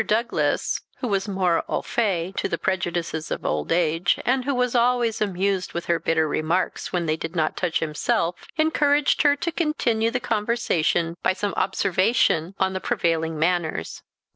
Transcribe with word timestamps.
Douglas, 0.03 0.81
who 0.97 1.07
was 1.07 1.27
more 1.27 1.63
au 1.69 1.83
fait 1.83 2.35
to 2.37 2.49
the 2.49 2.57
prejudices 2.57 3.29
of 3.29 3.45
old 3.45 3.71
age, 3.71 4.17
and 4.25 4.45
who 4.45 4.55
was 4.55 4.73
always 4.73 5.21
amused 5.21 5.73
with 5.73 5.85
her 5.85 5.99
bitter 5.99 6.27
remarks 6.27 6.91
when 6.91 7.05
they 7.05 7.15
did 7.15 7.35
not 7.35 7.55
touch 7.55 7.81
himself, 7.81 8.47
encouraged 8.57 9.21
her 9.21 9.35
to 9.35 9.51
continue 9.51 10.09
the 10.09 10.19
conversation 10.19 11.17
by 11.21 11.33
some 11.33 11.53
observation 11.55 12.55
on 12.59 12.73
the 12.73 12.81
prevailing 12.81 13.37
manners. 13.37 14.01